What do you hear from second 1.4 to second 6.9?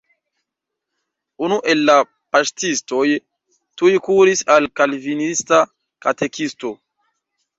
Unu el la paŝtistoj tuj kuris al kalvinista katekisto.